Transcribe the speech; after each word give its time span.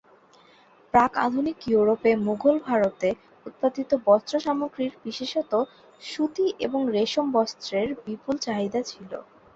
প্রাক 0.93 1.11
আধুনিক 1.25 1.57
ইউরোপে 1.67 2.11
মুঘল 2.25 2.55
ভারতে 2.67 3.09
উৎপাদিত 3.45 3.89
বস্ত্র 4.07 4.33
সামগ্রীর 4.45 4.93
বিশেষত 5.05 5.51
সুতি 6.01 6.47
এবং 6.65 6.81
রেশম 6.95 7.25
বস্ত্রের 7.35 7.87
বিপুল 8.05 8.35
চাহিদা 8.45 8.81
ছিল। 8.89 9.11